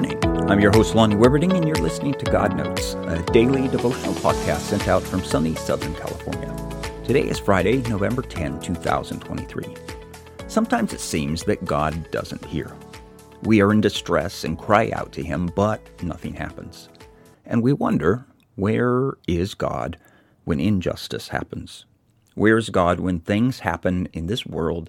[0.00, 4.60] I'm your host, Lonnie Wibberding, and you're listening to God Notes, a daily devotional podcast
[4.60, 6.56] sent out from sunny Southern California.
[7.04, 9.76] Today is Friday, November 10, 2023.
[10.46, 12.74] Sometimes it seems that God doesn't hear.
[13.42, 16.88] We are in distress and cry out to Him, but nothing happens.
[17.44, 18.24] And we wonder,
[18.56, 19.98] where is God
[20.44, 21.84] when injustice happens?
[22.36, 24.88] Where is God when things happen in this world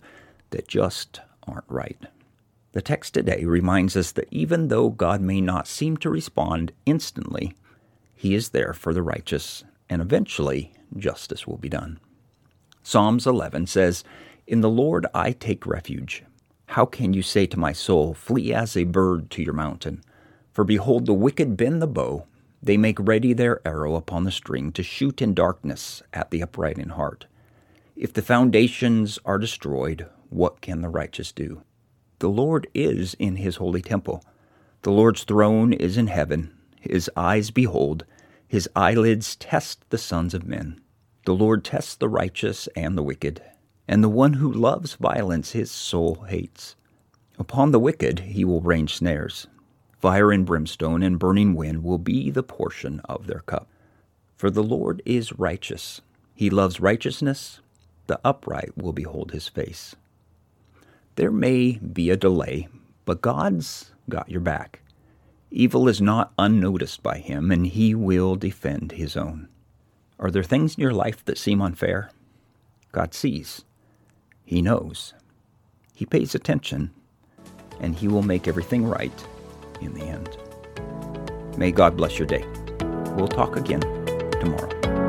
[0.51, 1.99] that just aren't right?
[2.73, 7.53] The text today reminds us that even though God may not seem to respond instantly,
[8.15, 11.99] He is there for the righteous, and eventually justice will be done.
[12.81, 14.03] Psalms 11 says,
[14.47, 16.23] In the Lord I take refuge.
[16.67, 20.01] How can you say to my soul, Flee as a bird to your mountain?
[20.53, 22.25] For behold, the wicked bend the bow,
[22.63, 26.77] they make ready their arrow upon the string to shoot in darkness at the upright
[26.77, 27.25] in heart.
[27.97, 31.63] If the foundations are destroyed, what can the righteous do?
[32.21, 34.23] The Lord is in his holy temple.
[34.83, 36.53] The Lord's throne is in heaven.
[36.79, 38.05] His eyes behold,
[38.47, 40.79] his eyelids test the sons of men.
[41.25, 43.41] The Lord tests the righteous and the wicked,
[43.87, 46.75] and the one who loves violence his soul hates.
[47.39, 49.47] Upon the wicked he will rain snares.
[49.97, 53.67] Fire and brimstone and burning wind will be the portion of their cup.
[54.37, 56.01] For the Lord is righteous.
[56.35, 57.61] He loves righteousness.
[58.05, 59.95] The upright will behold his face.
[61.15, 62.67] There may be a delay,
[63.05, 64.81] but God's got your back.
[65.49, 69.49] Evil is not unnoticed by Him, and He will defend His own.
[70.17, 72.11] Are there things in your life that seem unfair?
[72.91, 73.65] God sees.
[74.45, 75.13] He knows.
[75.93, 76.91] He pays attention,
[77.79, 79.27] and He will make everything right
[79.81, 80.37] in the end.
[81.57, 82.45] May God bless your day.
[83.15, 83.81] We'll talk again
[84.39, 85.00] tomorrow.